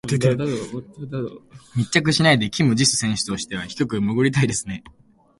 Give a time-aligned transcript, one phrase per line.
[1.75, 4.83] 密着しないでキム・ジス選手としては低く潜りたいですね。